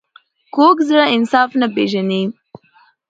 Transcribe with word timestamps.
کوږ 0.55 0.77
زړه 0.89 1.05
انصاف 1.15 1.49
نه 1.61 1.67
پېژني 1.75 2.23